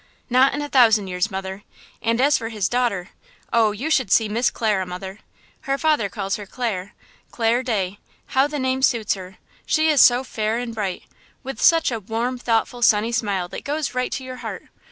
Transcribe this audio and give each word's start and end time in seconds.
"Not 0.31 0.55
in 0.55 0.63
a 0.63 0.67
thousand 0.67 1.09
years, 1.09 1.29
mother, 1.29 1.61
and 2.01 2.19
as 2.19 2.35
for 2.35 2.49
his 2.49 2.67
daughter–oh, 2.67 3.71
you 3.71 3.91
should 3.91 4.11
see 4.11 4.27
Miss 4.27 4.49
Clara, 4.49 4.83
mother! 4.83 5.19
Her 5.65 5.77
father 5.77 6.09
calls 6.09 6.37
her 6.37 6.47
Clare–Clare 6.47 7.61
Day! 7.61 7.99
how 8.29 8.47
the 8.47 8.57
name 8.57 8.81
suits 8.81 9.13
her! 9.13 9.37
She 9.67 9.89
is 9.89 10.01
so 10.01 10.23
fair 10.23 10.57
and 10.57 10.73
bright! 10.73 11.03
with 11.43 11.61
such 11.61 11.91
a 11.91 11.99
warm, 11.99 12.39
thoughtful, 12.39 12.81
sunny 12.81 13.11
smile 13.11 13.47
that 13.49 13.63
goes 13.63 13.93
right 13.93 14.11
to 14.13 14.23
your 14.23 14.37
heart! 14.37 14.69